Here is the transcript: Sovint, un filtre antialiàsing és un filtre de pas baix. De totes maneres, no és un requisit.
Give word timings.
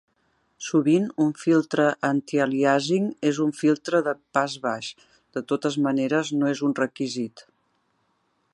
Sovint, 0.67 1.03
un 1.25 1.27
filtre 1.41 1.85
antialiàsing 2.09 3.05
és 3.31 3.41
un 3.45 3.53
filtre 3.59 4.01
de 4.09 4.15
pas 4.39 4.55
baix. 4.65 4.89
De 5.37 5.45
totes 5.53 5.79
maneres, 5.89 6.33
no 6.41 6.49
és 6.55 6.65
un 6.71 6.75
requisit. 6.81 7.45